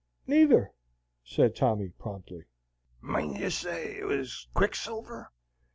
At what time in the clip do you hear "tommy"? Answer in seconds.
1.55-1.89